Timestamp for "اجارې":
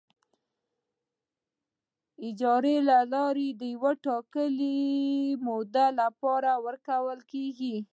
2.29-2.75